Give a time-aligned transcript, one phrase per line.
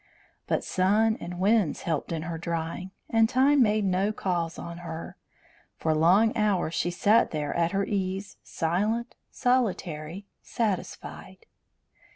[0.47, 5.15] But sun and winds helped in her drying, and time made no calls on her.
[5.77, 11.45] For long hours she sat there at her ease, silent, solitary, satisfied.